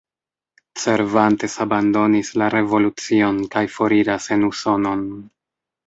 Cervantes 0.83 1.59
abandonis 1.67 2.33
la 2.43 2.49
revolucion 2.55 3.39
kaj 3.57 3.65
foriras 3.79 4.31
en 4.39 4.53
Usonon. 4.53 5.11